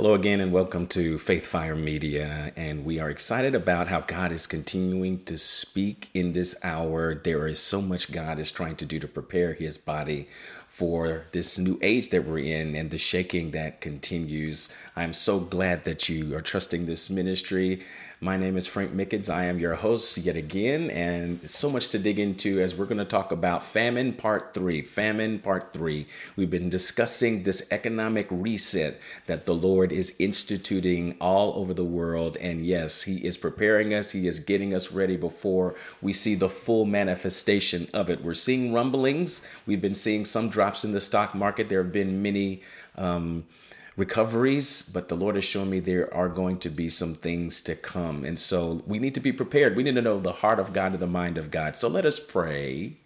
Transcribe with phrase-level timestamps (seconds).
[0.00, 2.52] Hello again, and welcome to Faith Fire Media.
[2.56, 7.14] And we are excited about how God is continuing to speak in this hour.
[7.14, 10.26] There is so much God is trying to do to prepare his body
[10.66, 14.72] for this new age that we're in and the shaking that continues.
[14.96, 17.82] I'm so glad that you are trusting this ministry.
[18.22, 19.30] My name is Frank Mickens.
[19.30, 22.98] I am your host yet again, and so much to dig into as we're going
[22.98, 24.82] to talk about famine part three.
[24.82, 26.06] Famine part three.
[26.36, 32.36] We've been discussing this economic reset that the Lord is instituting all over the world.
[32.36, 36.50] And yes, He is preparing us, He is getting us ready before we see the
[36.50, 38.22] full manifestation of it.
[38.22, 41.70] We're seeing rumblings, we've been seeing some drops in the stock market.
[41.70, 42.60] There have been many.
[42.98, 43.46] Um,
[43.96, 47.74] recoveries, but the Lord has shown me there are going to be some things to
[47.74, 48.24] come.
[48.24, 49.76] And so we need to be prepared.
[49.76, 51.76] We need to know the heart of God and the mind of God.
[51.76, 52.96] So let us pray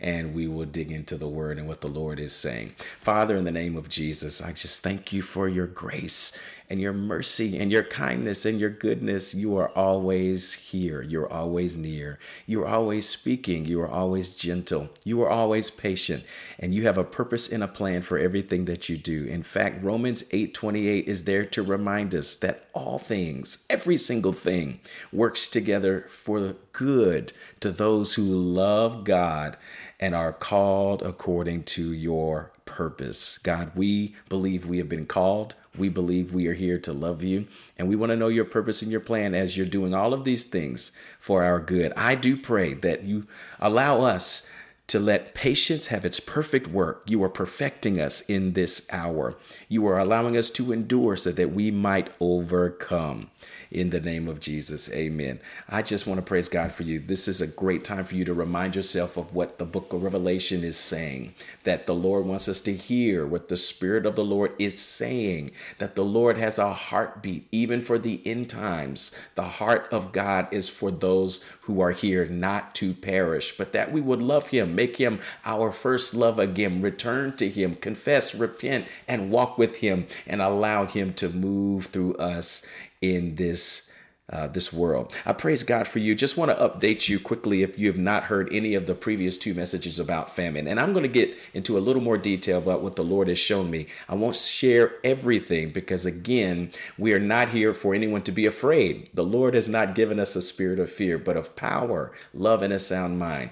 [0.00, 2.74] and we will dig into the word and what the Lord is saying.
[3.00, 6.38] Father, in the name of Jesus, I just thank you for your grace
[6.70, 9.34] and your mercy and your kindness and your goodness.
[9.34, 11.02] You are always here.
[11.02, 12.18] You're always near.
[12.46, 13.64] You're always speaking.
[13.64, 14.90] You are always gentle.
[15.04, 16.24] You are always patient.
[16.58, 19.24] And you have a purpose and a plan for everything that you do.
[19.24, 24.32] In fact, Romans 8 28 is there to remind us that all things, every single
[24.32, 24.80] thing,
[25.12, 29.56] works together for good to those who love God
[29.98, 33.38] and are called according to your purpose.
[33.38, 35.54] God, we believe we have been called.
[35.78, 38.82] We believe we are here to love you, and we want to know your purpose
[38.82, 41.92] and your plan as you're doing all of these things for our good.
[41.96, 43.26] I do pray that you
[43.60, 44.48] allow us
[44.88, 47.02] to let patience have its perfect work.
[47.06, 49.36] You are perfecting us in this hour.
[49.68, 53.30] You are allowing us to endure so that we might overcome.
[53.70, 55.40] In the name of Jesus, amen.
[55.68, 56.98] I just want to praise God for you.
[57.00, 60.02] This is a great time for you to remind yourself of what the book of
[60.02, 64.24] Revelation is saying, that the Lord wants us to hear what the Spirit of the
[64.24, 69.14] Lord is saying, that the Lord has a heartbeat, even for the end times.
[69.34, 73.92] The heart of God is for those who are here not to perish, but that
[73.92, 78.86] we would love Him make him our first love again, return to him, confess, repent,
[79.08, 82.64] and walk with him, and allow him to move through us
[83.00, 83.87] in this
[84.30, 85.12] uh, this world.
[85.24, 86.14] I praise God for you.
[86.14, 89.38] Just want to update you quickly if you have not heard any of the previous
[89.38, 90.66] two messages about famine.
[90.66, 93.38] And I'm going to get into a little more detail about what the Lord has
[93.38, 93.86] shown me.
[94.08, 99.08] I won't share everything because, again, we are not here for anyone to be afraid.
[99.14, 102.72] The Lord has not given us a spirit of fear, but of power, love, and
[102.72, 103.50] a sound mind.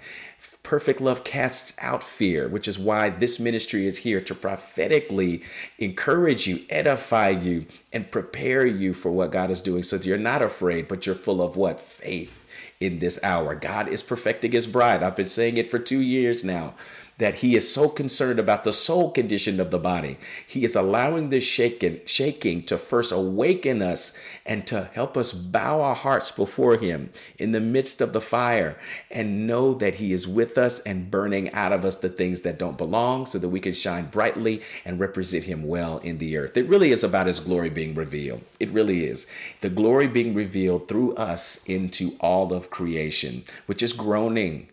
[0.62, 5.42] Perfect love casts out fear, which is why this ministry is here to prophetically
[5.78, 10.18] encourage you, edify you, and prepare you for what God is doing so that you're
[10.18, 11.80] not afraid, but you're full of what?
[11.80, 12.32] Faith
[12.80, 13.54] in this hour.
[13.54, 15.02] God is perfecting his bride.
[15.02, 16.74] I've been saying it for two years now
[17.18, 20.18] that he is so concerned about the soul condition of the body.
[20.46, 25.80] He is allowing this shaking, shaking to first awaken us and to help us bow
[25.80, 28.78] our hearts before him in the midst of the fire
[29.10, 32.58] and know that he is with us and burning out of us the things that
[32.58, 36.56] don't belong so that we can shine brightly and represent him well in the earth.
[36.56, 38.42] It really is about his glory being revealed.
[38.60, 39.26] It really is.
[39.62, 44.68] The glory being revealed through us into all of creation, which is groaning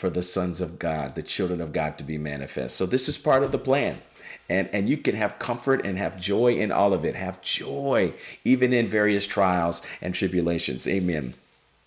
[0.00, 2.74] for the sons of God, the children of God to be manifest.
[2.74, 4.00] So this is part of the plan.
[4.48, 7.14] And, and you can have comfort and have joy in all of it.
[7.16, 10.88] Have joy even in various trials and tribulations.
[10.88, 11.34] Amen.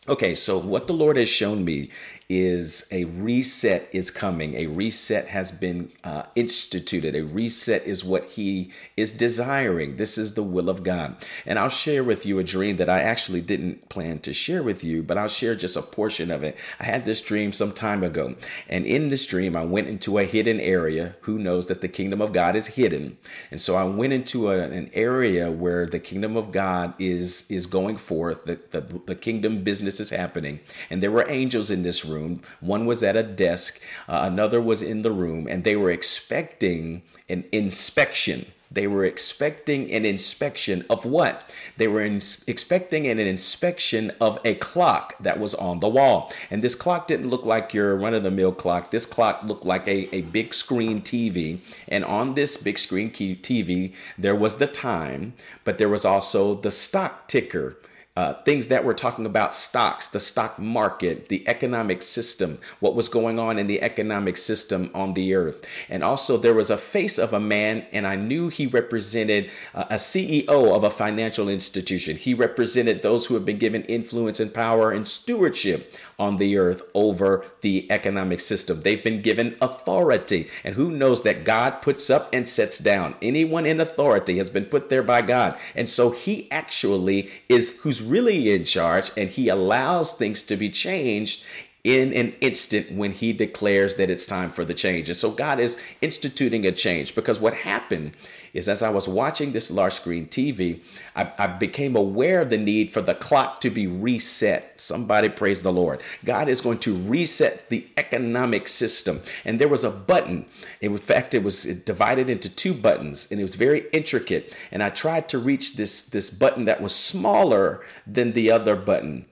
[0.08, 1.90] Okay, so what the Lord has shown me
[2.30, 4.56] is a reset is coming.
[4.56, 7.16] A reset has been uh, instituted.
[7.16, 9.98] A reset is what He is desiring.
[9.98, 11.18] This is the will of God.
[11.46, 14.84] And I'll share with you a dream that I actually didn't plan to share with
[14.84, 16.58] you, but I'll share just a portion of it.
[16.80, 18.36] I had this dream some time ago.
[18.70, 21.16] And in this dream, I went into a hidden area.
[21.22, 23.18] Who knows that the kingdom of God is hidden?
[23.52, 27.66] And so I went into a, an area where the kingdom of God is, is
[27.66, 30.62] going forth, the, the, the kingdom business is happening.
[30.90, 32.42] And there were angels in this room room.
[32.60, 37.02] One was at a desk, uh, another was in the room, and they were expecting
[37.28, 38.46] an inspection.
[38.74, 41.48] They were expecting an inspection of what?
[41.78, 46.34] They were in, expecting an inspection of a clock that was on the wall.
[46.50, 48.90] And this clock didn't look like your run of the mill clock.
[48.90, 51.60] This clock looked like a, a big screen TV.
[51.88, 55.34] And on this big screen TV, there was the time,
[55.64, 57.78] but there was also the stock ticker
[58.16, 63.10] uh, things that were talking about stocks, the stock market, the economic system, what was
[63.10, 65.66] going on in the economic system on the earth.
[65.90, 69.86] And also, there was a face of a man, and I knew he represented uh,
[69.90, 72.16] a CEO of a financial institution.
[72.18, 76.84] He represented those who have been given influence and power and stewardship on the earth
[76.94, 78.82] over the economic system.
[78.82, 80.50] They've been given authority.
[80.64, 83.16] And who knows that God puts up and sets down?
[83.24, 85.58] Anyone in authority has been put there by God.
[85.74, 90.70] And so, he actually is who's really in charge and he allows things to be
[90.70, 91.44] changed
[91.84, 95.10] in an instant when he declares that it's time for the change.
[95.10, 98.16] And so God is instituting a change because what happened
[98.54, 100.80] is as I was watching this large screen TV,
[101.14, 104.80] I, I, became aware of the need for the clock to be reset.
[104.80, 106.02] Somebody praise the Lord.
[106.24, 109.22] God is going to reset the economic system.
[109.44, 110.46] And there was a button.
[110.80, 114.56] In fact, it was divided into two buttons and it was very intricate.
[114.72, 119.26] And I tried to reach this, this button that was smaller than the other button.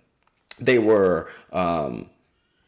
[0.59, 2.09] They were, um,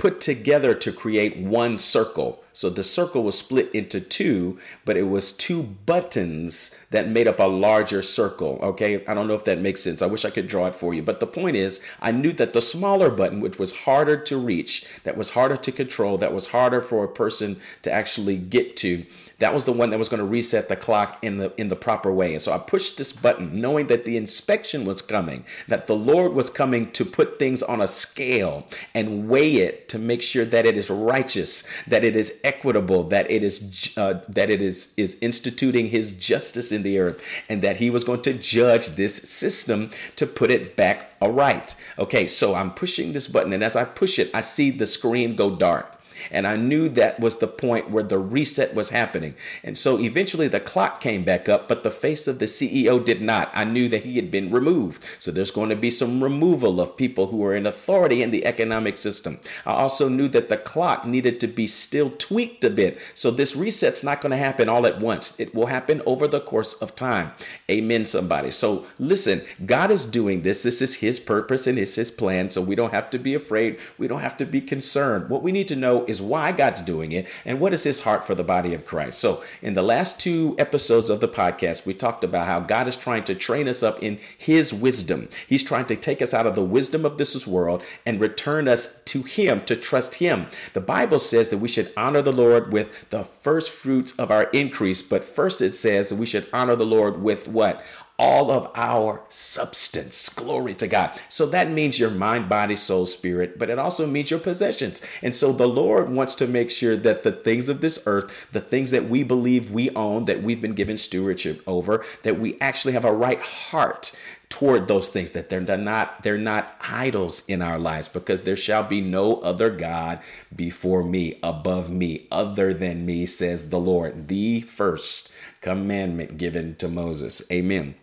[0.03, 2.43] put together to create one circle.
[2.51, 7.39] So the circle was split into two, but it was two buttons that made up
[7.39, 8.59] a larger circle.
[8.61, 10.01] Okay, I don't know if that makes sense.
[10.01, 11.01] I wish I could draw it for you.
[11.01, 14.85] But the point is, I knew that the smaller button, which was harder to reach,
[15.05, 19.05] that was harder to control, that was harder for a person to actually get to,
[19.39, 21.75] that was the one that was going to reset the clock in the in the
[21.75, 22.33] proper way.
[22.33, 26.33] And so I pushed this button knowing that the inspection was coming, that the Lord
[26.33, 30.65] was coming to put things on a scale and weigh it to make sure that
[30.65, 35.17] it is righteous, that it is equitable, that it is uh, that it is is
[35.21, 39.91] instituting his justice in the earth and that he was going to judge this system
[40.15, 41.75] to put it back aright.
[41.97, 45.35] Okay, so I'm pushing this button and as I push it, I see the screen
[45.35, 45.99] go dark.
[46.31, 49.35] And I knew that was the point where the reset was happening.
[49.63, 53.21] And so eventually the clock came back up, but the face of the CEO did
[53.21, 53.51] not.
[53.53, 55.03] I knew that he had been removed.
[55.19, 58.45] So there's going to be some removal of people who are in authority in the
[58.45, 59.39] economic system.
[59.65, 62.99] I also knew that the clock needed to be still tweaked a bit.
[63.13, 65.39] So this reset's not going to happen all at once.
[65.39, 67.31] It will happen over the course of time.
[67.69, 68.51] Amen, somebody.
[68.51, 70.63] So listen, God is doing this.
[70.63, 72.49] This is his purpose and it's his plan.
[72.49, 73.79] So we don't have to be afraid.
[73.97, 75.29] We don't have to be concerned.
[75.29, 78.25] What we need to know is why God's doing it and what is his heart
[78.25, 79.19] for the body of Christ.
[79.19, 82.95] So, in the last two episodes of the podcast, we talked about how God is
[82.95, 85.29] trying to train us up in his wisdom.
[85.47, 89.01] He's trying to take us out of the wisdom of this world and return us
[89.05, 90.47] to him to trust him.
[90.73, 94.43] The Bible says that we should honor the Lord with the first fruits of our
[94.45, 97.83] increase, but first it says that we should honor the Lord with what?
[98.19, 100.29] All of our substance.
[100.29, 101.19] Glory to God.
[101.29, 105.01] So that means your mind, body, soul, spirit, but it also means your possessions.
[105.21, 108.61] And so the Lord wants to make sure that the things of this earth, the
[108.61, 112.93] things that we believe we own, that we've been given stewardship over, that we actually
[112.93, 114.13] have a right heart
[114.49, 118.83] toward those things that they're not they're not idols in our lives because there shall
[118.83, 120.19] be no other god
[120.55, 125.31] before me above me other than me says the lord the first
[125.61, 127.95] commandment given to moses amen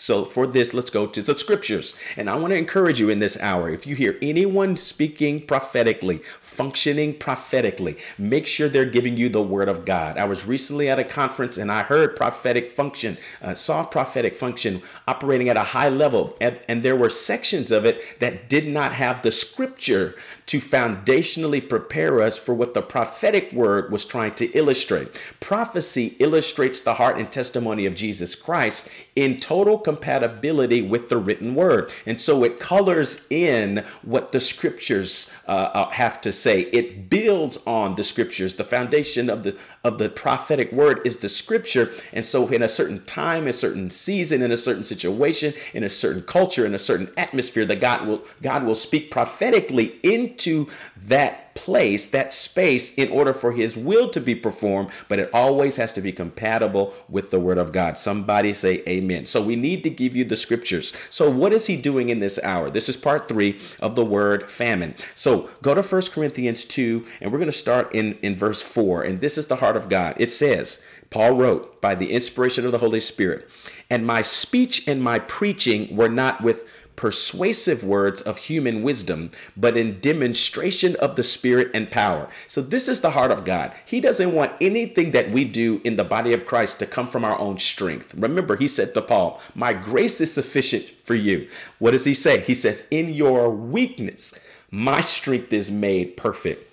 [0.00, 1.92] so, for this, let's go to the scriptures.
[2.16, 6.18] And I want to encourage you in this hour if you hear anyone speaking prophetically,
[6.18, 10.16] functioning prophetically, make sure they're giving you the word of God.
[10.16, 14.82] I was recently at a conference and I heard prophetic function, uh, saw prophetic function
[15.08, 16.36] operating at a high level.
[16.40, 20.14] And, and there were sections of it that did not have the scripture
[20.46, 25.08] to foundationally prepare us for what the prophetic word was trying to illustrate.
[25.40, 31.54] Prophecy illustrates the heart and testimony of Jesus Christ in total compatibility with the written
[31.54, 31.90] word.
[32.04, 36.62] And so it colors in what the scriptures uh, uh, have to say.
[36.72, 38.56] It builds on the scriptures.
[38.56, 41.90] The foundation of the of the prophetic word is the scripture.
[42.12, 45.88] And so in a certain time, a certain season, in a certain situation, in a
[45.88, 51.47] certain culture, in a certain atmosphere, that God will God will speak prophetically into that
[51.58, 55.92] place, that space, in order for His will to be performed, but it always has
[55.94, 57.98] to be compatible with the Word of God.
[57.98, 59.24] Somebody say amen.
[59.24, 60.92] So we need to give you the scriptures.
[61.10, 62.70] So, what is He doing in this hour?
[62.70, 64.94] This is part three of the word famine.
[65.16, 69.02] So, go to First Corinthians 2, and we're going to start in, in verse 4.
[69.02, 70.14] And this is the heart of God.
[70.18, 73.50] It says, Paul wrote, by the inspiration of the Holy Spirit,
[73.90, 79.76] and my speech and my preaching were not with persuasive words of human wisdom, but
[79.76, 82.28] in demonstration of the Spirit and power.
[82.48, 83.72] So, this is the heart of God.
[83.86, 87.24] He doesn't want anything that we do in the body of Christ to come from
[87.24, 88.14] our own strength.
[88.14, 91.48] Remember, he said to Paul, My grace is sufficient for you.
[91.78, 92.40] What does he say?
[92.40, 94.34] He says, In your weakness,
[94.72, 96.67] my strength is made perfect.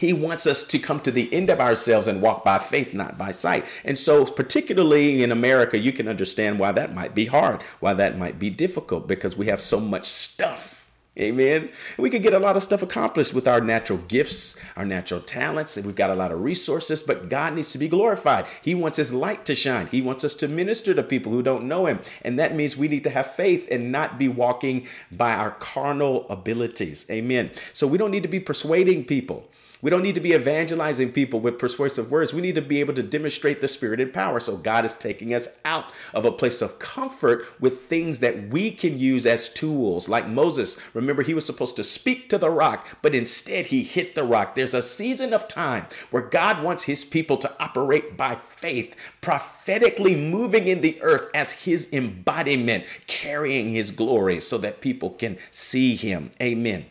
[0.00, 3.18] He wants us to come to the end of ourselves and walk by faith, not
[3.18, 3.66] by sight.
[3.84, 8.16] And so, particularly in America, you can understand why that might be hard, why that
[8.16, 10.90] might be difficult, because we have so much stuff.
[11.18, 11.68] Amen.
[11.98, 15.76] We could get a lot of stuff accomplished with our natural gifts, our natural talents,
[15.76, 18.46] and we've got a lot of resources, but God needs to be glorified.
[18.62, 19.88] He wants His light to shine.
[19.88, 22.00] He wants us to minister to people who don't know Him.
[22.22, 26.26] And that means we need to have faith and not be walking by our carnal
[26.30, 27.04] abilities.
[27.10, 27.50] Amen.
[27.74, 29.46] So we don't need to be persuading people.
[29.82, 32.34] We don't need to be evangelizing people with persuasive words.
[32.34, 34.40] We need to be able to demonstrate the Spirit and power.
[34.40, 38.70] So God is taking us out of a place of comfort with things that we
[38.70, 40.08] can use as tools.
[40.08, 44.14] Like Moses, remember, he was supposed to speak to the rock, but instead he hit
[44.14, 44.54] the rock.
[44.54, 50.16] There's a season of time where God wants his people to operate by faith, prophetically
[50.16, 55.96] moving in the earth as his embodiment, carrying his glory so that people can see
[55.96, 56.30] him.
[56.40, 56.86] Amen.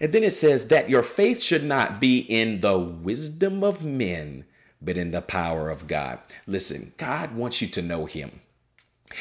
[0.00, 4.44] And then it says that your faith should not be in the wisdom of men,
[4.80, 6.18] but in the power of God.
[6.46, 8.40] Listen, God wants you to know Him.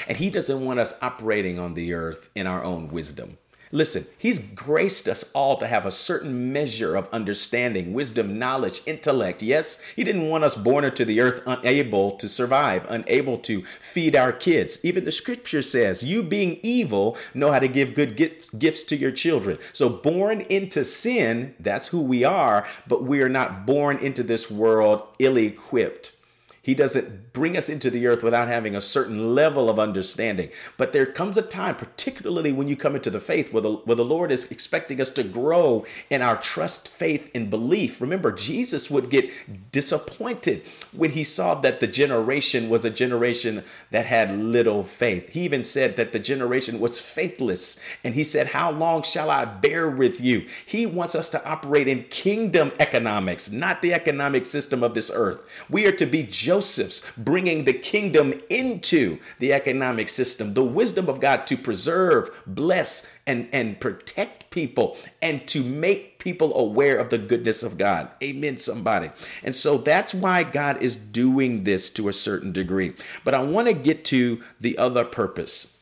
[0.07, 3.37] And He doesn't want us operating on the earth in our own wisdom.
[3.75, 9.43] Listen, He's graced us all to have a certain measure of understanding, wisdom, knowledge, intellect.
[9.43, 14.15] Yes, He didn't want us born into the earth unable to survive, unable to feed
[14.15, 14.79] our kids.
[14.81, 18.15] Even the scripture says, You being evil, know how to give good
[18.57, 19.57] gifts to your children.
[19.73, 24.49] So, born into sin, that's who we are, but we are not born into this
[24.49, 26.15] world ill equipped.
[26.61, 30.49] He doesn't bring us into the earth without having a certain level of understanding.
[30.77, 33.97] But there comes a time, particularly when you come into the faith, where the, where
[33.97, 37.99] the Lord is expecting us to grow in our trust, faith, and belief.
[38.01, 39.29] Remember, Jesus would get
[39.71, 40.63] disappointed
[40.93, 45.29] when he saw that the generation was a generation that had little faith.
[45.29, 47.77] He even said that the generation was faithless.
[48.03, 50.47] And he said, How long shall I bear with you?
[50.65, 55.45] He wants us to operate in kingdom economics, not the economic system of this earth.
[55.69, 61.19] We are to be Joseph's bringing the kingdom into the economic system, the wisdom of
[61.19, 67.17] God to preserve, bless, and, and protect people and to make people aware of the
[67.17, 68.09] goodness of God.
[68.23, 69.09] Amen, somebody.
[69.43, 72.93] And so that's why God is doing this to a certain degree.
[73.23, 75.74] But I want to get to the other purpose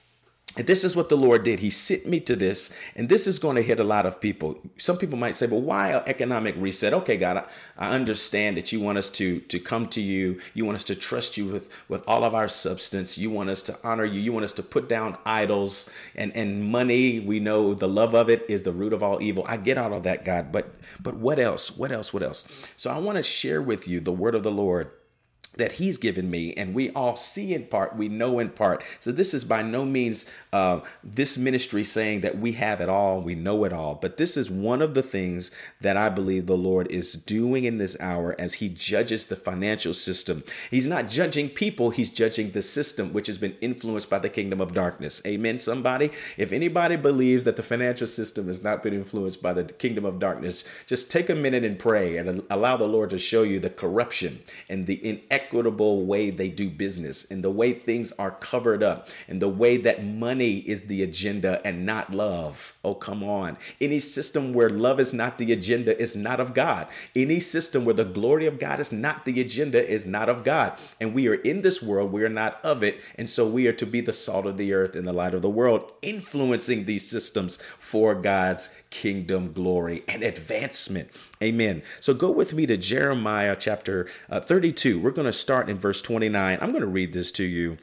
[0.55, 1.61] and this is what the Lord did.
[1.61, 4.59] He sent me to this, and this is going to hit a lot of people.
[4.77, 7.45] Some people might say, "Well, why economic reset?" Okay, God, I,
[7.77, 10.39] I, understand that you want us to to come to you.
[10.53, 13.17] You want us to trust you with with all of our substance.
[13.17, 14.19] You want us to honor you.
[14.19, 17.19] You want us to put down idols and and money.
[17.19, 19.45] We know the love of it is the root of all evil.
[19.47, 21.75] I get all of that, God, but but what else?
[21.75, 22.13] What else?
[22.13, 22.47] What else?
[22.77, 24.91] So I want to share with you the word of the Lord
[25.57, 28.83] that he's given me and we all see in part we know in part.
[28.99, 33.21] So this is by no means uh, this ministry saying that we have it all
[33.21, 36.57] we know it all but this is one of the things that i believe the
[36.57, 40.43] lord is doing in this hour as he judges the financial system.
[40.69, 44.61] He's not judging people he's judging the system which has been influenced by the kingdom
[44.61, 45.21] of darkness.
[45.25, 46.11] Amen somebody?
[46.37, 50.19] If anybody believes that the financial system has not been influenced by the kingdom of
[50.19, 53.69] darkness just take a minute and pray and allow the lord to show you the
[53.69, 58.81] corruption and the inequity equitable way they do business and the way things are covered
[58.81, 62.77] up and the way that money is the agenda and not love.
[62.83, 63.57] Oh, come on.
[63.81, 66.87] Any system where love is not the agenda is not of God.
[67.15, 70.77] Any system where the glory of God is not the agenda is not of God.
[70.99, 73.01] And we are in this world, we are not of it.
[73.15, 75.41] And so we are to be the salt of the earth and the light of
[75.41, 81.09] the world, influencing these systems for God's kingdom glory and advancement.
[81.41, 81.81] Amen.
[81.99, 84.99] So go with me to Jeremiah chapter uh, 32.
[84.99, 86.59] We're going to start in verse 29.
[86.61, 87.79] I'm going to read this to you.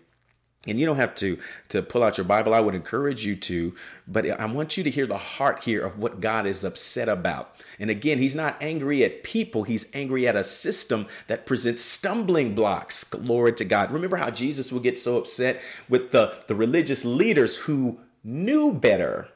[0.68, 1.38] And you don't have to
[1.70, 2.54] to pull out your Bible.
[2.54, 3.74] I would encourage you to,
[4.06, 7.56] but I want you to hear the heart here of what God is upset about.
[7.80, 12.54] And again, he's not angry at people, he's angry at a system that presents stumbling
[12.54, 13.04] blocks.
[13.04, 13.90] Glory to God.
[13.90, 19.28] Remember how Jesus would get so upset with the, the religious leaders who knew better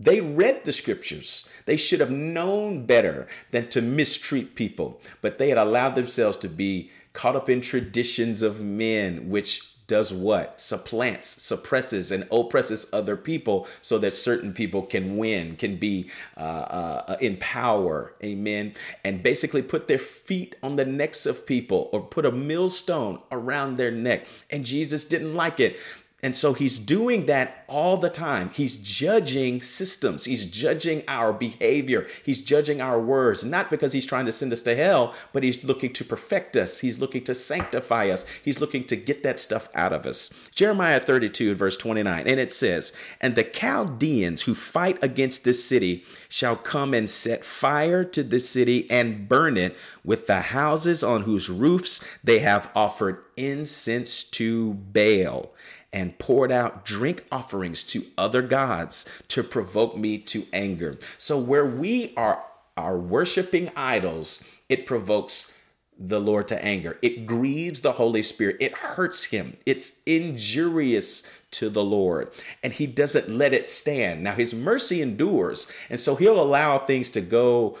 [0.00, 1.44] they read the scriptures.
[1.66, 6.48] They should have known better than to mistreat people, but they had allowed themselves to
[6.48, 10.60] be caught up in traditions of men, which does what?
[10.60, 16.40] Supplants, suppresses, and oppresses other people so that certain people can win, can be uh,
[16.40, 18.14] uh, in power.
[18.22, 18.74] Amen.
[19.02, 23.78] And basically put their feet on the necks of people or put a millstone around
[23.78, 24.26] their neck.
[24.50, 25.78] And Jesus didn't like it
[26.20, 28.50] And so he's doing that all the time.
[28.52, 30.24] He's judging systems.
[30.24, 32.08] He's judging our behavior.
[32.24, 35.62] He's judging our words, not because he's trying to send us to hell, but he's
[35.62, 36.80] looking to perfect us.
[36.80, 38.26] He's looking to sanctify us.
[38.44, 40.30] He's looking to get that stuff out of us.
[40.52, 46.04] Jeremiah 32, verse 29, and it says, And the Chaldeans who fight against this city
[46.28, 51.22] shall come and set fire to this city and burn it with the houses on
[51.22, 55.52] whose roofs they have offered incense to Baal
[55.92, 60.98] and poured out drink offerings to other gods to provoke me to anger.
[61.16, 62.44] So where we are
[62.76, 65.58] are worshiping idols, it provokes
[65.98, 66.96] the Lord to anger.
[67.02, 68.56] It grieves the Holy Spirit.
[68.60, 69.56] It hurts him.
[69.66, 72.30] It's injurious to the Lord.
[72.62, 74.22] And he doesn't let it stand.
[74.22, 75.66] Now, his mercy endures.
[75.90, 77.76] And so he'll allow things to go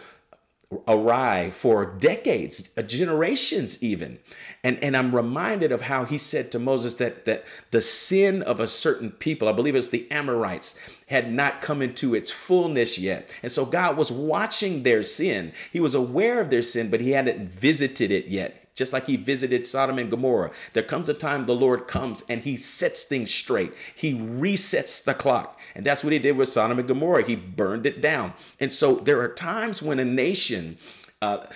[0.86, 4.18] awry for decades, uh, generations even.
[4.62, 8.60] And, and I'm reminded of how he said to Moses that, that the sin of
[8.60, 13.30] a certain people, I believe it's the Amorites, had not come into its fullness yet.
[13.42, 15.52] And so God was watching their sin.
[15.72, 19.16] He was aware of their sin, but he hadn't visited it yet just like he
[19.16, 20.52] visited Sodom and Gomorrah.
[20.72, 23.74] There comes a time the Lord comes and he sets things straight.
[23.94, 25.58] He resets the clock.
[25.74, 27.26] And that's what he did with Sodom and Gomorrah.
[27.26, 28.34] He burned it down.
[28.60, 30.78] And so there are times when a nation
[31.20, 31.46] uh,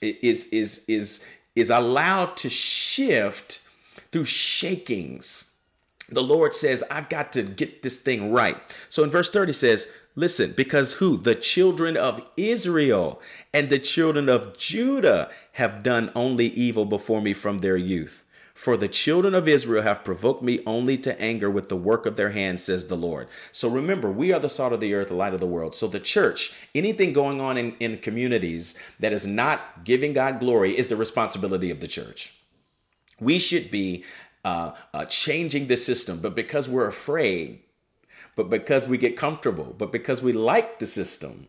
[0.00, 1.24] is, is, is,
[1.54, 3.66] is allowed to shift
[4.10, 5.54] through shakings.
[6.08, 8.58] The Lord says, I've got to get this thing right.
[8.88, 11.16] So in verse 30 says, Listen, because who?
[11.16, 13.20] The children of Israel
[13.54, 18.24] and the children of Judah have done only evil before me from their youth.
[18.54, 22.16] For the children of Israel have provoked me only to anger with the work of
[22.16, 23.28] their hands, says the Lord.
[23.50, 25.74] So remember, we are the salt of the earth, the light of the world.
[25.74, 30.76] So the church, anything going on in, in communities that is not giving God glory,
[30.76, 32.34] is the responsibility of the church.
[33.18, 34.04] We should be
[34.44, 37.60] uh, uh, changing the system, but because we're afraid,
[38.36, 41.48] but because we get comfortable, but because we like the system,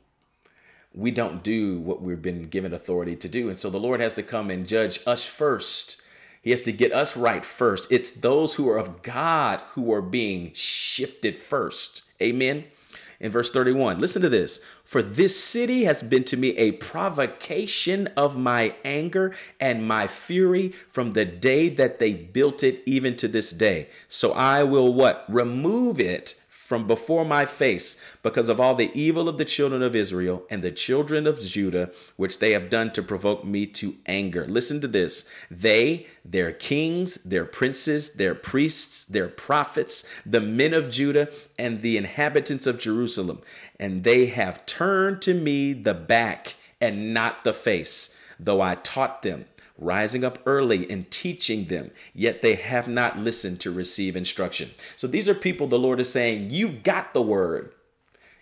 [0.93, 3.49] we don't do what we've been given authority to do.
[3.49, 6.01] And so the Lord has to come and judge us first.
[6.41, 7.91] He has to get us right first.
[7.91, 12.03] It's those who are of God who are being shifted first.
[12.21, 12.65] Amen.
[13.19, 14.59] In verse 31, listen to this.
[14.83, 20.73] For this city has been to me a provocation of my anger and my fury
[20.89, 23.87] from the day that they built it, even to this day.
[24.09, 25.23] So I will what?
[25.29, 29.97] Remove it from before my face because of all the evil of the children of
[29.97, 34.47] Israel and the children of Judah, which they have done to provoke me to anger.
[34.47, 35.27] Listen to this.
[35.51, 41.29] They, their kings, their princes, their priests, their prophets, the men of Judah,
[41.59, 43.41] and the inhabitants of Jerusalem,
[43.77, 49.21] and they have turned to me the back and not the face, though I taught
[49.21, 49.45] them
[49.77, 54.71] rising up early and teaching them, yet they have not listened to receive instruction.
[54.95, 57.73] So these are people the Lord is saying, You've got the word.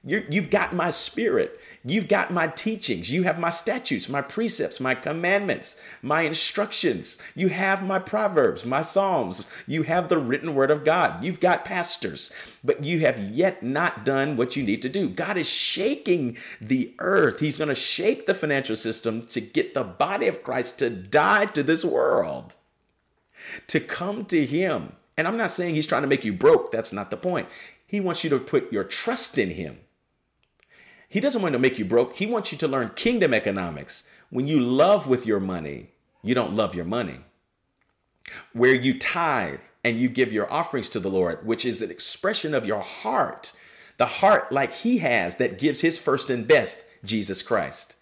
[0.04, 1.60] You have got my spirit.
[1.86, 3.12] You've got my teachings.
[3.12, 7.20] You have my statutes, my precepts, my commandments, my instructions.
[7.36, 9.46] You have my proverbs, my psalms.
[9.68, 11.24] You have the written word of God.
[11.24, 12.32] You've got pastors,
[12.64, 15.08] but you have yet not done what you need to do.
[15.08, 17.40] God is shaking the earth.
[17.40, 21.46] He's going to shake the financial system to get the body of Christ to die
[21.48, 22.56] to this world,
[23.68, 24.94] to come to Him.
[25.16, 26.72] And I'm not saying He's trying to make you broke.
[26.72, 27.50] That's not the point.
[27.86, 29.78] He wants you to put your trust in Him.
[31.12, 32.16] He doesn't want to make you broke.
[32.16, 34.08] He wants you to learn kingdom economics.
[34.30, 35.90] When you love with your money,
[36.24, 37.20] you don't love your money.
[38.54, 42.54] Where you tithe and you give your offerings to the Lord, which is an expression
[42.54, 43.52] of your heart,
[43.98, 47.96] the heart like He has that gives His first and best, Jesus Christ.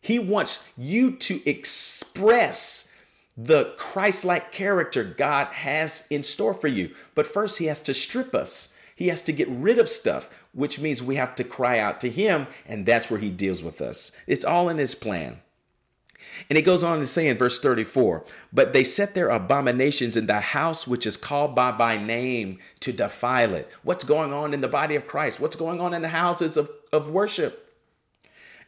[0.00, 2.90] He wants you to express
[3.36, 6.94] the Christ like character God has in store for you.
[7.14, 8.74] But first, He has to strip us.
[8.96, 12.10] He has to get rid of stuff, which means we have to cry out to
[12.10, 14.12] Him, and that's where He deals with us.
[14.26, 15.40] It's all in His plan.
[16.48, 20.26] And it goes on to say in verse 34 But they set their abominations in
[20.26, 23.70] the house which is called by my name to defile it.
[23.82, 25.40] What's going on in the body of Christ?
[25.40, 27.61] What's going on in the houses of, of worship?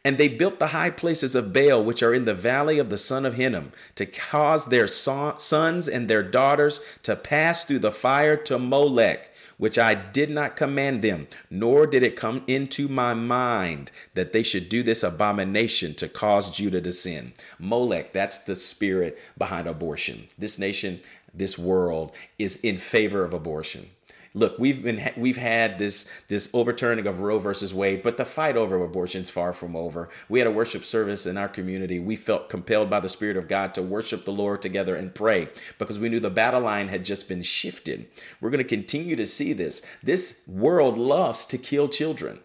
[0.05, 2.97] And they built the high places of Baal, which are in the valley of the
[2.97, 8.37] son of Hinnom, to cause their sons and their daughters to pass through the fire
[8.37, 13.91] to Molech which I did not command them, nor did it come into my mind
[14.13, 17.33] that they should do this abomination to cause Judah to sin.
[17.57, 20.27] Molech, that's the spirit behind abortion.
[20.37, 20.99] This nation,
[21.33, 23.89] this world is in favor of abortion.
[24.35, 28.57] Look, we've been we've had this this overturning of Roe versus Wade, but the fight
[28.57, 30.09] over abortion is far from over.
[30.27, 31.99] We had a worship service in our community.
[31.99, 35.47] We felt compelled by the Spirit of God to worship the Lord together and pray
[35.79, 38.07] because we knew the battle line had just been shifted.
[38.41, 39.85] We're going to continue to see this.
[40.03, 42.39] This world loves to kill children,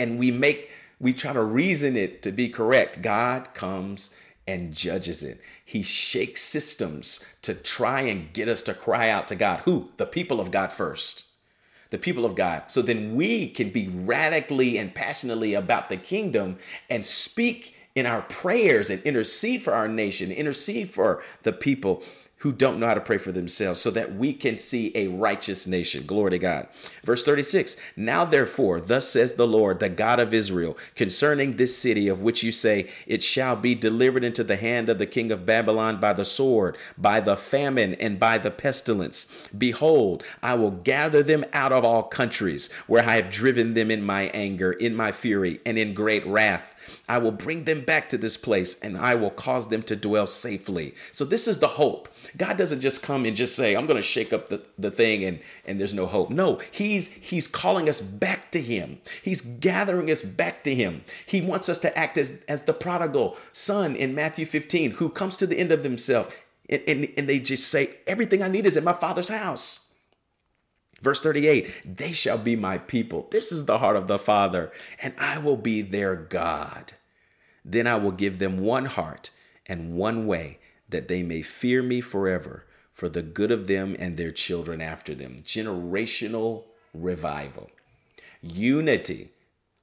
[0.00, 3.02] and we make we try to reason it to be correct.
[3.02, 4.14] God comes
[4.46, 5.40] and judges it.
[5.64, 9.60] He shakes systems to try and get us to cry out to God.
[9.60, 9.90] Who?
[9.96, 11.24] The people of God first.
[11.90, 12.64] The people of God.
[12.70, 16.58] So then we can be radically and passionately about the kingdom
[16.90, 22.02] and speak in our prayers and intercede for our nation, intercede for the people
[22.38, 25.66] who don't know how to pray for themselves so that we can see a righteous
[25.66, 26.04] nation.
[26.06, 26.68] Glory to God.
[27.02, 32.08] Verse 36 Now therefore, thus says the Lord, the God of Israel, concerning this city
[32.08, 35.46] of which you say, It shall be delivered into the hand of the king of
[35.46, 39.32] Babylon by the sword, by the famine, and by the pestilence.
[39.56, 44.02] Behold, I will gather them out of all countries where I have driven them in
[44.02, 46.74] my anger, in my fury, and in great wrath.
[47.08, 50.26] I will bring them back to this place and I will cause them to dwell
[50.26, 50.94] safely.
[51.12, 52.08] So, this is the hope.
[52.36, 55.24] God doesn't just come and just say, I'm going to shake up the, the thing
[55.24, 56.30] and, and there's no hope.
[56.30, 58.98] No, he's, he's calling us back to Him.
[59.22, 61.02] He's gathering us back to Him.
[61.24, 65.36] He wants us to act as, as the prodigal son in Matthew 15 who comes
[65.36, 68.76] to the end of himself and, and, and they just say, Everything I need is
[68.76, 69.86] in my Father's house.
[71.00, 73.28] Verse 38 They shall be my people.
[73.30, 76.94] This is the heart of the Father, and I will be their God.
[77.64, 79.30] Then I will give them one heart
[79.66, 84.16] and one way, that they may fear me forever, for the good of them and
[84.16, 85.38] their children after them.
[85.44, 87.70] Generational revival.
[88.40, 89.30] Unity.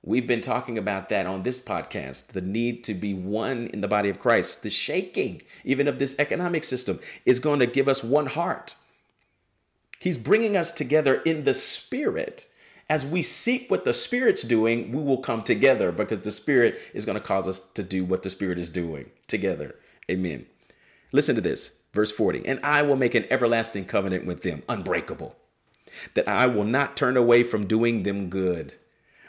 [0.06, 2.28] We've been talking about that on this podcast.
[2.28, 4.64] The need to be one in the body of Christ.
[4.64, 8.76] The shaking, even of this economic system, is going to give us one heart
[10.04, 12.50] He's bringing us together in the Spirit.
[12.90, 17.06] As we seek what the Spirit's doing, we will come together because the Spirit is
[17.06, 19.76] going to cause us to do what the Spirit is doing together.
[20.12, 20.46] Amen.
[21.14, 22.46] Listen to this, verse 40.
[22.46, 25.38] And I will make an everlasting covenant with them, unbreakable,
[26.16, 28.74] that I will not turn away from doing them good,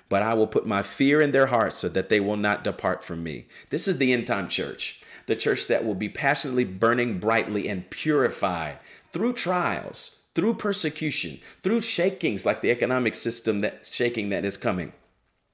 [0.08, 3.04] but I will put my fear in their hearts so that they will not depart
[3.04, 3.46] from me.
[3.70, 7.88] This is the end time church, the church that will be passionately burning brightly and
[7.88, 8.78] purified
[9.12, 14.92] through trials through persecution, through shakings like the economic system that shaking that is coming.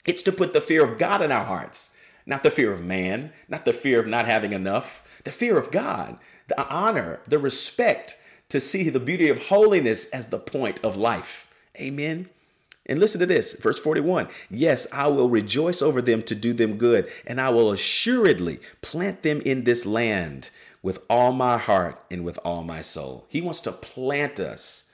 [0.07, 1.95] It's to put the fear of God in our hearts,
[2.27, 5.71] not the fear of man, not the fear of not having enough, the fear of
[5.71, 8.17] God, the honor, the respect
[8.49, 11.53] to see the beauty of holiness as the point of life.
[11.79, 12.29] Amen.
[12.87, 16.77] And listen to this, verse 41 Yes, I will rejoice over them to do them
[16.77, 20.51] good, and I will assuredly plant them in this land
[20.83, 23.27] with all my heart and with all my soul.
[23.29, 24.91] He wants to plant us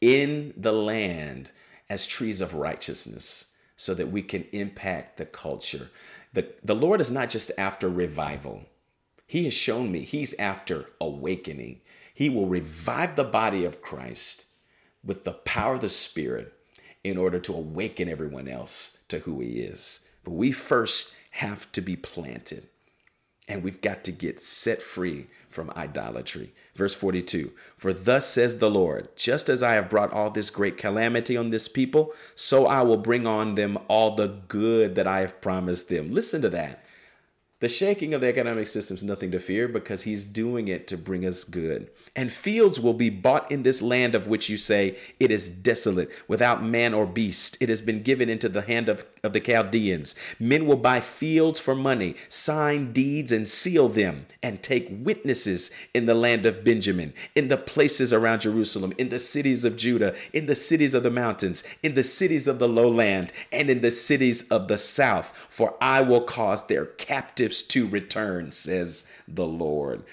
[0.00, 1.52] in the land
[1.88, 5.90] as trees of righteousness so that we can impact the culture.
[6.32, 8.64] The, the Lord is not just after revival,
[9.26, 11.80] He has shown me He's after awakening.
[12.14, 14.46] He will revive the body of Christ
[15.04, 16.52] with the power of the Spirit
[17.02, 20.06] in order to awaken everyone else to who He is.
[20.24, 22.68] But we first have to be planted.
[23.52, 26.54] And we've got to get set free from idolatry.
[26.74, 30.78] Verse 42 For thus says the Lord, just as I have brought all this great
[30.78, 35.20] calamity on this people, so I will bring on them all the good that I
[35.20, 36.12] have promised them.
[36.12, 36.82] Listen to that.
[37.62, 40.96] The shaking of the economic system is nothing to fear because he's doing it to
[40.96, 41.90] bring us good.
[42.16, 46.10] And fields will be bought in this land of which you say, It is desolate,
[46.26, 47.56] without man or beast.
[47.60, 50.16] It has been given into the hand of, of the Chaldeans.
[50.40, 56.06] Men will buy fields for money, sign deeds, and seal them, and take witnesses in
[56.06, 60.46] the land of Benjamin, in the places around Jerusalem, in the cities of Judah, in
[60.46, 64.48] the cities of the mountains, in the cities of the lowland, and in the cities
[64.48, 65.46] of the south.
[65.48, 66.86] For I will cause their
[67.60, 70.04] to return, says the Lord.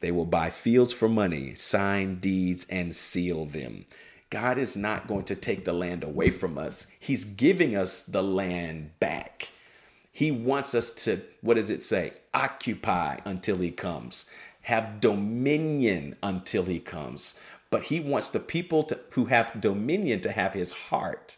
[0.00, 3.86] They will buy fields for money, sign deeds, and seal them.
[4.30, 6.88] God is not going to take the land away from us.
[6.98, 9.50] He's giving us the land back.
[10.10, 12.14] He wants us to, what does it say?
[12.34, 14.28] Occupy until he comes,
[14.62, 17.38] have dominion until he comes.
[17.70, 21.36] But he wants the people to, who have dominion to have his heart.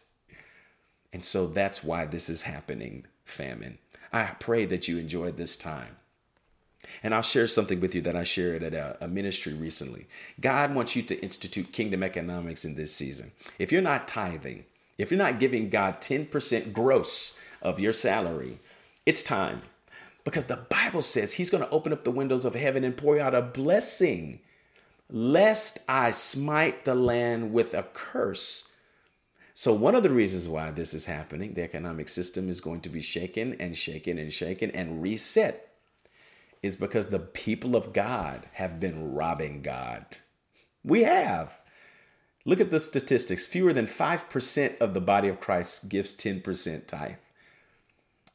[1.13, 3.79] And so that's why this is happening, famine.
[4.25, 5.97] I pray that you enjoyed this time.
[7.03, 10.07] And I'll share something with you that I shared at a, a, ministry recently.
[10.41, 13.33] God wants you to institute kingdom economics in this season.
[13.59, 14.65] If you're not tithing,
[14.97, 18.61] if you're not giving God 10% gross of your salary,
[19.05, 19.63] it's time.
[20.25, 23.19] Because the Bible says He's going to open up the windows of heaven and pour
[23.19, 24.41] out a blessing
[25.11, 28.71] lest I smite the land with a curse.
[29.59, 32.91] So, one of the reasons why this is happening, the economic system is going to
[32.91, 35.73] be shaken and shaken and shaken and reset,
[36.63, 40.19] is because the people of God have been robbing God.
[40.85, 41.63] We have.
[42.45, 43.47] Look at the statistics.
[43.47, 47.15] Fewer than 5% of the body of Christ gives 10% tithe.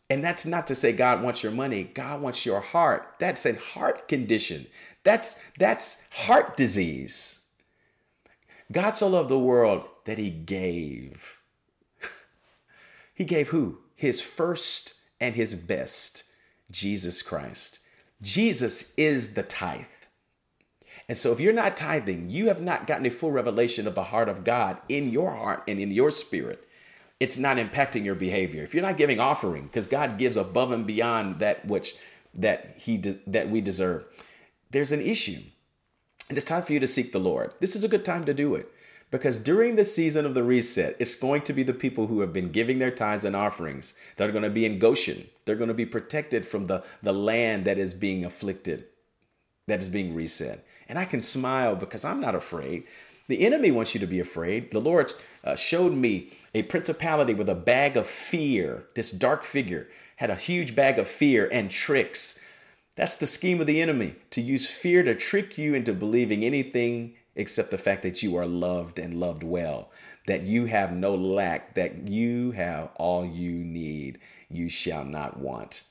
[0.09, 1.83] And that's not to say God wants your money.
[1.83, 3.17] God wants your heart.
[3.19, 4.65] That's a heart condition.
[5.03, 7.40] That's that's heart disease.
[8.71, 11.39] God so loved the world that he gave.
[13.13, 13.79] he gave who?
[13.95, 16.23] His first and his best,
[16.69, 17.79] Jesus Christ.
[18.21, 19.85] Jesus is the tithe.
[21.09, 24.05] And so, if you're not tithing, you have not gotten a full revelation of the
[24.05, 26.67] heart of God in your heart and in your spirit
[27.21, 28.63] it's not impacting your behavior.
[28.63, 31.93] If you're not giving offering, because God gives above and beyond that which
[32.33, 34.07] that he that we deserve,
[34.71, 35.41] there's an issue,
[36.31, 37.51] and it's time for you to seek the Lord.
[37.59, 38.71] This is a good time to do it.
[39.11, 42.31] Because during the season of the reset, it's going to be the people who have
[42.31, 45.27] been giving their tithes and offerings that are going to be in Goshen.
[45.43, 48.85] They're going to be protected from the, the land that is being afflicted,
[49.67, 50.65] that is being reset.
[50.87, 52.85] And I can smile because I'm not afraid.
[53.27, 54.71] The enemy wants you to be afraid.
[54.71, 55.13] The Lord
[55.43, 58.85] uh, showed me a principality with a bag of fear.
[58.95, 62.39] This dark figure had a huge bag of fear and tricks.
[63.01, 67.15] That's the scheme of the enemy to use fear to trick you into believing anything
[67.35, 69.89] except the fact that you are loved and loved well,
[70.27, 75.85] that you have no lack, that you have all you need, you shall not want.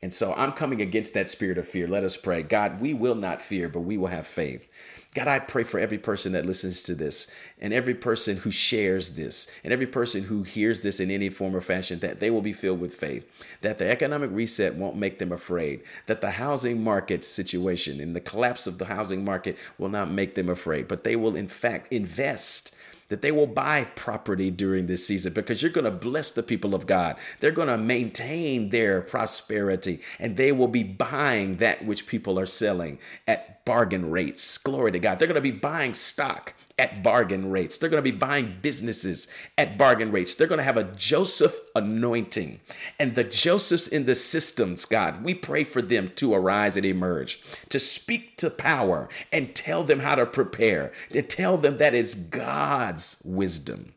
[0.00, 1.86] And so I'm coming against that spirit of fear.
[1.86, 2.42] Let us pray.
[2.42, 4.70] God, we will not fear, but we will have faith.
[5.14, 9.12] God, I pray for every person that listens to this and every person who shares
[9.12, 12.42] this and every person who hears this in any form or fashion that they will
[12.42, 13.26] be filled with faith,
[13.62, 18.20] that the economic reset won't make them afraid, that the housing market situation and the
[18.20, 21.90] collapse of the housing market will not make them afraid, but they will in fact
[21.90, 22.74] invest
[23.08, 26.74] that they will buy property during this season because you're going to bless the people
[26.74, 27.16] of God.
[27.40, 32.46] They're going to maintain their prosperity and they will be buying that which people are
[32.46, 34.58] selling at bargain rates.
[34.58, 35.18] Glory to God.
[35.18, 37.76] They're going to be buying stock at bargain rates.
[37.76, 40.34] They're going to be buying businesses at bargain rates.
[40.34, 42.60] They're going to have a Joseph anointing.
[42.98, 47.42] And the Josephs in the systems, God, we pray for them to arise and emerge,
[47.68, 52.14] to speak to power and tell them how to prepare, to tell them that it's
[52.14, 53.94] God's wisdom.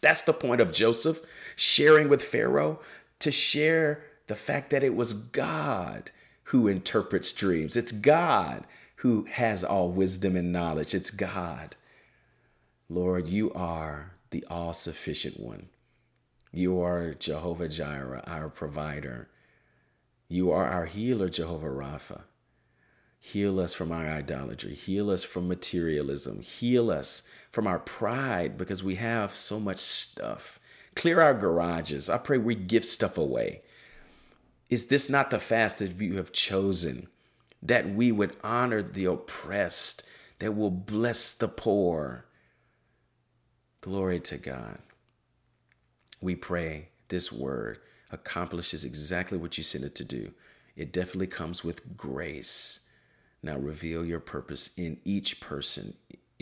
[0.00, 1.20] That's the point of Joseph
[1.54, 2.80] sharing with Pharaoh
[3.20, 6.10] to share the fact that it was God
[6.46, 7.76] who interprets dreams.
[7.76, 8.66] It's God
[9.02, 10.94] who has all wisdom and knowledge.
[10.94, 11.74] It's God.
[12.88, 15.70] Lord, you are the all sufficient one.
[16.52, 19.28] You are Jehovah Jireh, our provider.
[20.28, 22.20] You are our healer, Jehovah Rapha.
[23.18, 24.74] Heal us from our idolatry.
[24.76, 26.40] Heal us from materialism.
[26.40, 30.60] Heal us from our pride because we have so much stuff.
[30.94, 32.08] Clear our garages.
[32.08, 33.62] I pray we give stuff away.
[34.70, 37.08] Is this not the fast that you have chosen?
[37.62, 40.02] That we would honor the oppressed,
[40.40, 42.26] that will bless the poor,
[43.82, 44.78] Glory to God.
[46.20, 47.80] We pray this word
[48.12, 50.34] accomplishes exactly what you sent it to do.
[50.76, 52.80] It definitely comes with grace.
[53.42, 55.94] Now reveal your purpose in each person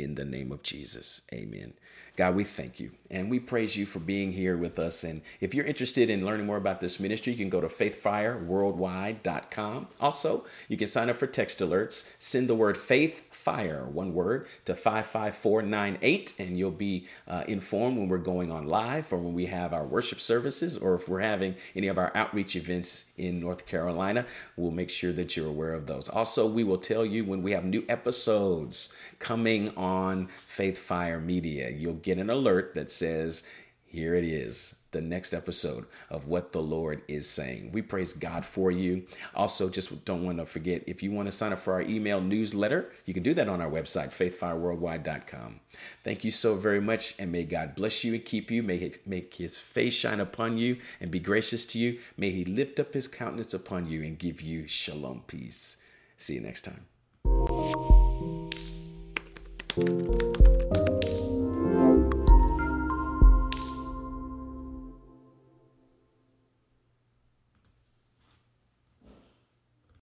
[0.03, 1.21] in the name of Jesus.
[1.33, 1.75] Amen.
[2.17, 5.05] God, we thank you and we praise you for being here with us.
[5.05, 9.89] And if you're interested in learning more about this ministry, you can go to faithfireworldwide.com.
[10.01, 12.13] Also, you can sign up for text alerts.
[12.19, 18.09] Send the word faith fire, one word, to 55498, and you'll be uh, informed when
[18.09, 21.55] we're going on live or when we have our worship services or if we're having
[21.75, 24.27] any of our outreach events in North Carolina.
[24.57, 26.09] We'll make sure that you're aware of those.
[26.09, 31.71] Also, we will tell you when we have new episodes coming on Faith Fire Media.
[31.71, 33.45] You'll get an alert that says,
[33.91, 37.73] here it is the next episode of what the Lord is saying.
[37.73, 39.05] We praise God for you.
[39.35, 42.21] Also, just don't want to forget if you want to sign up for our email
[42.21, 45.61] newsletter, you can do that on our website, faithfireworldwide.com.
[46.05, 48.63] Thank you so very much, and may God bless you and keep you.
[48.63, 51.99] May he make his face shine upon you and be gracious to you.
[52.17, 55.77] May he lift up his countenance upon you and give you shalom peace.
[56.17, 56.87] See you next time.